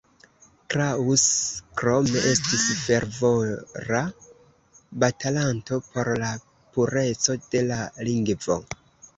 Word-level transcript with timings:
Kraus 0.73 1.25
krome 1.81 2.23
estis 2.29 2.63
fervora 2.85 4.01
batalanto 5.05 5.79
por 5.93 6.11
la 6.25 6.33
pureco 6.79 7.39
de 7.45 7.65
la 7.71 7.81
lingvo. 8.11 8.59